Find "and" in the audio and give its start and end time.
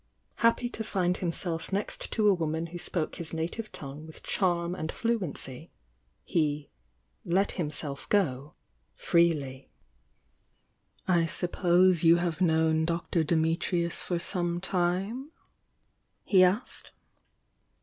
4.73-4.91